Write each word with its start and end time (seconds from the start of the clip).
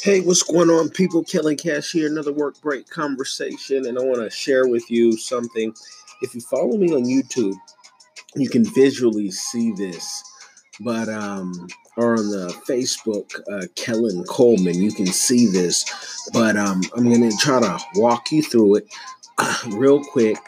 Hey, 0.00 0.20
what's 0.20 0.44
going 0.44 0.70
on, 0.70 0.90
people? 0.90 1.24
Kelly 1.24 1.56
Cash 1.56 1.90
here, 1.90 2.06
another 2.06 2.32
work 2.32 2.60
break 2.60 2.88
conversation, 2.88 3.84
and 3.84 3.98
I 3.98 4.02
want 4.02 4.20
to 4.20 4.30
share 4.30 4.68
with 4.68 4.88
you 4.88 5.16
something. 5.16 5.74
If 6.22 6.36
you 6.36 6.40
follow 6.40 6.76
me 6.76 6.94
on 6.94 7.02
YouTube, 7.02 7.56
you 8.36 8.48
can 8.48 8.64
visually 8.64 9.32
see 9.32 9.72
this, 9.72 10.22
but 10.78 11.08
um, 11.08 11.66
or 11.96 12.16
on 12.16 12.30
the 12.30 12.46
Facebook, 12.68 13.40
uh, 13.50 13.66
Kellen 13.74 14.22
Coleman, 14.28 14.80
you 14.80 14.92
can 14.92 15.06
see 15.06 15.46
this, 15.46 15.84
but 16.32 16.56
um, 16.56 16.80
I'm 16.96 17.10
gonna 17.12 17.32
try 17.40 17.58
to 17.58 17.78
walk 17.96 18.30
you 18.30 18.40
through 18.40 18.76
it 18.76 18.88
real 19.66 20.00
quick 20.00 20.38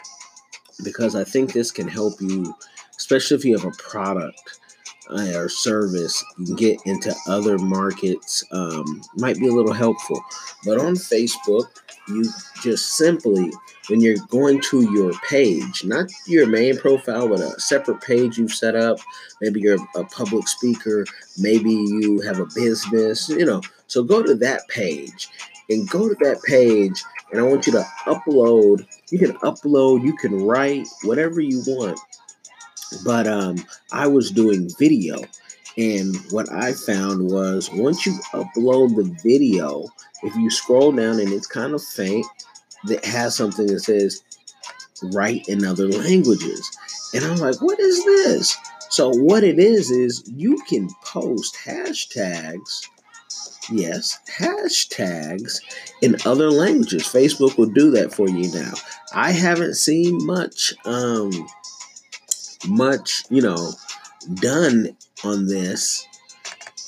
because 0.81 1.13
I 1.13 1.25
think 1.25 1.51
this 1.51 1.71
can 1.71 1.89
help 1.89 2.21
you, 2.21 2.55
especially 2.95 3.35
if 3.35 3.43
you 3.43 3.57
have 3.57 3.65
a 3.65 3.75
product 3.77 4.60
or 5.09 5.49
service, 5.49 6.23
get 6.55 6.79
into 6.85 7.13
other 7.27 7.57
markets. 7.57 8.43
Um, 8.51 9.01
might 9.17 9.37
be 9.37 9.47
a 9.47 9.53
little 9.53 9.73
helpful. 9.73 10.21
But 10.65 10.79
on 10.79 10.93
Facebook, 10.95 11.65
you 12.07 12.25
just 12.61 12.93
simply, 12.97 13.51
when 13.89 14.01
you're 14.01 14.17
going 14.29 14.61
to 14.61 14.91
your 14.93 15.13
page, 15.29 15.83
not 15.83 16.09
your 16.27 16.47
main 16.47 16.77
profile, 16.77 17.27
but 17.27 17.39
a 17.39 17.59
separate 17.59 18.01
page 18.01 18.37
you've 18.37 18.53
set 18.53 18.75
up, 18.75 18.99
maybe 19.41 19.59
you're 19.59 19.77
a 19.95 20.03
public 20.05 20.47
speaker, 20.47 21.05
maybe 21.37 21.71
you 21.71 22.21
have 22.21 22.39
a 22.39 22.47
business, 22.55 23.29
you 23.29 23.45
know. 23.45 23.61
So 23.87 24.03
go 24.03 24.23
to 24.23 24.35
that 24.35 24.67
page 24.67 25.29
and 25.69 25.89
go 25.89 26.07
to 26.07 26.15
that 26.21 26.41
page, 26.43 27.03
and 27.31 27.39
I 27.39 27.43
want 27.43 27.65
you 27.65 27.73
to 27.73 27.85
upload. 28.05 28.85
You 29.09 29.19
can 29.19 29.33
upload, 29.37 30.03
you 30.03 30.15
can 30.15 30.45
write 30.45 30.87
whatever 31.03 31.41
you 31.41 31.61
want 31.65 31.99
but 33.05 33.27
um, 33.27 33.63
I 33.91 34.07
was 34.07 34.31
doing 34.31 34.69
video, 34.77 35.23
and 35.77 36.15
what 36.31 36.51
I 36.51 36.73
found 36.73 37.29
was 37.31 37.69
once 37.71 38.05
you 38.05 38.13
upload 38.33 38.95
the 38.95 39.15
video, 39.23 39.87
if 40.23 40.35
you 40.35 40.49
scroll 40.49 40.91
down 40.91 41.19
and 41.19 41.31
it's 41.31 41.47
kind 41.47 41.73
of 41.73 41.83
faint, 41.83 42.25
that 42.85 43.05
has 43.05 43.35
something 43.35 43.67
that 43.67 43.79
says 43.81 44.23
write 45.13 45.47
in 45.47 45.65
other 45.65 45.87
languages. 45.87 46.77
And 47.13 47.25
I'm 47.25 47.37
like, 47.37 47.61
what 47.61 47.79
is 47.79 48.03
this? 48.05 48.57
So, 48.89 49.09
what 49.09 49.43
it 49.43 49.57
is, 49.57 49.89
is 49.89 50.23
you 50.27 50.57
can 50.67 50.89
post 51.05 51.55
hashtags. 51.63 52.87
Yes, 53.71 54.19
hashtags 54.29 55.61
in 56.01 56.17
other 56.25 56.51
languages. 56.51 57.03
Facebook 57.03 57.57
will 57.57 57.67
do 57.67 57.91
that 57.91 58.13
for 58.13 58.27
you 58.27 58.51
now. 58.53 58.73
I 59.13 59.31
haven't 59.31 59.75
seen 59.75 60.25
much 60.25 60.73
um, 60.83 61.31
much, 62.67 63.23
you 63.29 63.41
know, 63.41 63.71
done 64.35 64.95
on 65.23 65.47
this 65.47 66.05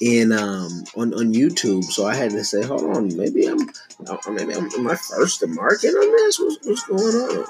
in 0.02 0.32
um 0.32 0.84
on, 0.96 1.14
on 1.14 1.34
YouTube. 1.34 1.84
So 1.86 2.06
I 2.06 2.16
had 2.16 2.32
to 2.32 2.44
say, 2.44 2.62
hold 2.64 2.84
on, 2.84 3.16
maybe 3.16 3.46
I'm 3.46 3.60
maybe 4.30 4.54
I'm 4.54 4.70
am 4.74 4.88
I 4.88 4.96
first 4.96 5.40
to 5.40 5.48
market 5.48 5.90
on 5.90 6.12
this? 6.12 6.40
What's, 6.40 6.68
what's 6.68 6.84
going 6.86 7.40
on? 7.40 7.46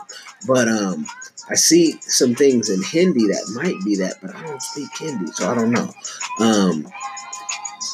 But 0.47 0.67
um 0.67 1.05
I 1.49 1.55
see 1.55 1.99
some 2.01 2.35
things 2.35 2.69
in 2.69 2.83
Hindi 2.83 3.27
that 3.27 3.51
might 3.55 3.83
be 3.83 3.95
that, 3.97 4.15
but 4.21 4.35
I 4.35 4.45
don't 4.45 4.61
speak 4.61 4.89
Hindi, 4.97 5.31
so 5.31 5.49
I 5.49 5.55
don't 5.55 5.71
know. 5.71 5.93
Um 6.39 6.87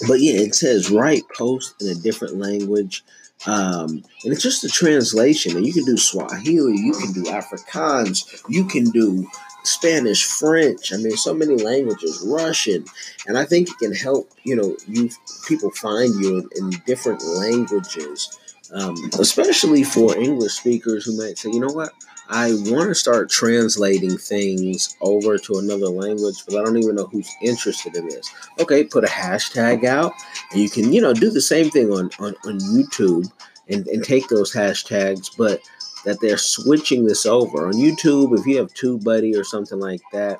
but 0.08 0.19
yeah, 0.19 0.39
it 0.41 0.55
says 0.55 0.91
write 0.91 1.23
post 1.38 1.81
in 1.81 1.88
a 1.89 1.95
different 1.95 2.38
language. 2.38 3.03
Um, 3.47 4.03
and 4.23 4.33
it's 4.33 4.43
just 4.43 4.63
a 4.63 4.69
translation, 4.69 5.55
and 5.55 5.65
you 5.65 5.73
can 5.73 5.85
do 5.85 5.97
Swahili, 5.97 6.77
you 6.77 6.93
can 6.93 7.13
do 7.13 7.23
Afrikaans, 7.23 8.43
you 8.49 8.65
can 8.65 8.85
do 8.91 9.27
Spanish, 9.63 10.25
French. 10.25 10.91
I 10.93 10.97
mean, 10.97 11.15
so 11.15 11.33
many 11.33 11.55
languages, 11.55 12.23
Russian, 12.25 12.85
and 13.27 13.37
I 13.37 13.45
think 13.45 13.69
it 13.69 13.77
can 13.77 13.93
help. 13.93 14.29
You 14.43 14.55
know, 14.55 14.77
you 14.87 15.09
people 15.47 15.71
find 15.71 16.13
you 16.21 16.39
in, 16.39 16.49
in 16.57 16.81
different 16.85 17.23
languages, 17.23 18.37
um, 18.73 18.95
especially 19.19 19.83
for 19.83 20.17
English 20.17 20.53
speakers 20.53 21.05
who 21.05 21.17
might 21.17 21.37
say, 21.37 21.49
you 21.49 21.59
know 21.59 21.73
what, 21.73 21.91
I 22.29 22.51
want 22.53 22.89
to 22.89 22.95
start 22.95 23.29
translating 23.29 24.17
things 24.17 24.95
over 25.02 25.37
to 25.39 25.57
another 25.57 25.87
language, 25.87 26.43
but 26.47 26.57
I 26.57 26.63
don't 26.63 26.77
even 26.77 26.95
know 26.95 27.08
who's 27.08 27.29
interested 27.41 27.95
in 27.95 28.08
this. 28.08 28.31
Okay, 28.59 28.83
put 28.83 29.03
a 29.03 29.08
hashtag 29.08 29.83
out, 29.83 30.13
and 30.52 30.61
you 30.61 30.69
can, 30.69 30.93
you 30.93 31.02
know, 31.02 31.13
do 31.13 31.31
the 31.31 31.41
same 31.41 31.71
thing 31.71 31.91
on 31.91 32.11
on, 32.19 32.35
on 32.45 32.59
YouTube 32.59 33.31
and, 33.67 33.87
and 33.87 34.03
take 34.03 34.27
those 34.27 34.53
hashtags, 34.53 35.35
but 35.37 35.61
that 36.05 36.19
they're 36.21 36.37
switching 36.37 37.05
this 37.05 37.25
over 37.25 37.67
on 37.67 37.73
YouTube. 37.73 38.37
If 38.37 38.45
you 38.45 38.58
have 38.58 38.73
TubeBuddy 38.73 39.35
or 39.35 39.43
something 39.43 39.79
like 39.79 40.02
that, 40.13 40.37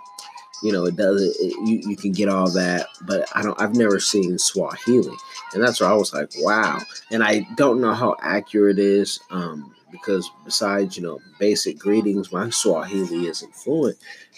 you 0.64 0.72
know 0.72 0.86
it 0.86 0.96
does 0.96 1.22
it, 1.22 1.53
you, 1.66 1.81
you 1.90 1.96
can 1.96 2.12
get 2.12 2.30
all 2.30 2.50
that 2.52 2.88
but 3.06 3.28
i 3.36 3.42
don't 3.42 3.59
i've 3.62 3.75
never 3.75 4.00
seen 4.00 4.38
swahili 4.38 5.16
and 5.53 5.64
that's 5.64 5.80
where 5.80 5.90
i 5.90 5.94
was 5.94 6.14
like 6.14 6.31
wow 6.38 6.80
and 7.12 7.24
i 7.24 7.46
don't 7.56 7.81
know 7.81 7.94
how 7.94 8.16
accurate 8.22 8.80
it 8.80 8.86
is 8.86 9.19
um, 9.31 9.74
because 9.92 10.30
besides 10.46 10.98
you 10.98 11.03
know 11.03 11.19
basic 11.40 11.78
greetings 11.78 12.31
my 12.31 12.50
swahili 12.50 13.28
isn't 13.28 13.56
fluent 13.56 13.98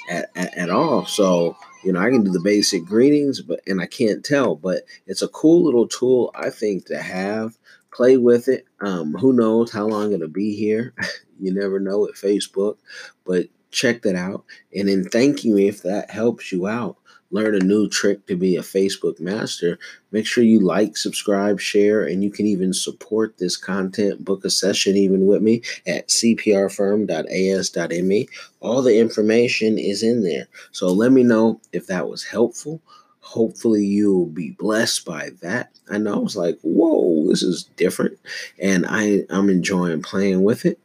at, 0.10 0.30
at, 0.36 0.56
at 0.58 0.70
all 0.70 1.06
so 1.06 1.56
you 1.84 1.92
know 1.92 2.00
i 2.00 2.10
can 2.10 2.24
do 2.24 2.31
the 2.31 2.40
basic 2.40 2.86
greetings 2.86 3.42
but 3.42 3.60
and 3.68 3.81
i 3.81 3.86
can't 3.86 4.24
tell 4.24 4.56
but 4.56 4.84
it's 5.08 5.22
a 5.22 5.28
cool 5.30 5.64
little 5.64 5.88
tool 5.88 6.31
i 6.36 6.50
think 6.50 6.86
to 6.86 7.02
have 7.02 7.58
play 7.92 8.18
with 8.18 8.48
it. 8.48 8.66
Um, 8.80 9.14
who 9.14 9.34
knows 9.34 9.72
how 9.72 9.86
long 9.86 10.14
it'll 10.14 10.28
be 10.28 10.56
here? 10.56 10.94
you 11.40 11.54
never 11.54 11.80
know 11.80 12.08
at 12.08 12.16
Facebook, 12.16 12.78
but 13.26 13.48
check 13.72 14.04
that 14.04 14.16
out. 14.16 14.46
And 14.76 14.88
then 14.88 15.06
thank 15.06 15.44
you 15.44 15.58
if 15.58 15.82
that 15.84 16.12
helps 16.12 16.52
you 16.52 16.68
out. 16.68 16.98
Learn 17.34 17.56
a 17.56 17.59
new 17.59 17.88
trick 17.88 18.28
to 18.28 18.36
be 18.36 18.58
a 18.58 18.62
Facebook 18.62 19.22
master. 19.22 19.80
Make 20.12 20.28
sure 20.28 20.44
you 20.44 20.59
like, 20.59 20.98
subscribe, 20.98 21.62
share, 21.62 22.04
and 22.04 22.22
you 22.24 22.30
can 22.30 22.46
even 22.46 22.74
support 22.74 23.38
this 23.38 23.56
content. 23.56 24.26
Book 24.26 24.44
a 24.44 24.50
session 24.50 24.98
even 24.98 25.26
with 25.26 25.42
me 25.42 25.62
at 25.88 26.10
cprfirm.as.me. 26.10 28.28
All 28.60 28.81
the 28.81 29.00
information 29.00 29.78
is 29.78 30.04
in 30.04 30.24
there. 30.24 30.50
So 30.74 30.88
let 30.88 31.14
me 31.14 31.24
know 31.24 31.62
if 31.72 31.88
that 31.88 32.10
was 32.10 32.26
helpful 32.26 32.81
hopefully 33.22 33.86
you'll 33.86 34.26
be 34.26 34.52
blessed 34.52 35.06
by 35.06 35.30
that. 35.42 35.72
I 35.90 35.98
know 35.98 36.16
I 36.16 36.20
was 36.20 36.36
like, 36.36 36.60
whoa, 36.62 37.28
this 37.28 37.44
is 37.44 37.64
different. 37.78 38.20
And 38.60 38.86
I, 38.88 39.26
I'm 39.30 39.50
enjoying 39.50 40.02
playing 40.02 40.44
with 40.44 40.66
it. 40.66 40.80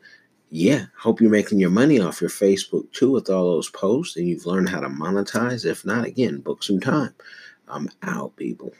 Yeah, 0.58 0.86
hope 0.96 1.20
you're 1.20 1.28
making 1.28 1.58
your 1.60 1.68
money 1.68 2.00
off 2.00 2.22
your 2.22 2.30
Facebook 2.30 2.90
too 2.92 3.10
with 3.10 3.28
all 3.28 3.44
those 3.44 3.68
posts 3.68 4.16
and 4.16 4.26
you've 4.26 4.46
learned 4.46 4.70
how 4.70 4.80
to 4.80 4.88
monetize. 4.88 5.66
If 5.66 5.84
not, 5.84 6.06
again, 6.06 6.38
book 6.38 6.62
some 6.62 6.80
time. 6.80 7.14
I'm 7.68 7.90
out, 8.02 8.34
people. 8.36 8.72